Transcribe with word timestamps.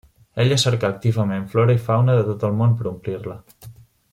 Ella 0.43 0.55
cercà 0.61 0.89
activament 0.93 1.45
flora 1.51 1.75
i 1.79 1.81
fauna 1.89 2.15
de 2.21 2.25
tot 2.31 2.47
el 2.51 2.59
món 2.63 2.75
per 2.81 2.89
omplir-la. 2.93 3.41